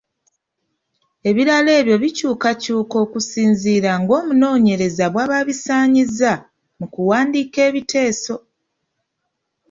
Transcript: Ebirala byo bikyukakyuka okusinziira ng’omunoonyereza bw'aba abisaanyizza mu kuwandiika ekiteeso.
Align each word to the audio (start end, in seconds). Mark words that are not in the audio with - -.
Ebirala 1.29 1.73
byo 1.85 1.97
bikyukakyuka 2.03 2.95
okusinziira 3.05 3.91
ng’omunoonyereza 4.01 5.05
bw'aba 5.13 5.35
abisaanyizza 5.41 6.31
mu 6.79 6.85
kuwandiika 6.93 7.59
ekiteeso. 7.69 8.35